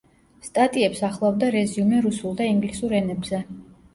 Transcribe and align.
სტატიებს 0.45 1.01
ახლავდა 1.09 1.51
რეზიუმე 1.57 1.99
რუსულ 2.05 2.35
და 2.39 2.47
ინგლისურ 2.53 2.95
ენებზე. 3.01 3.45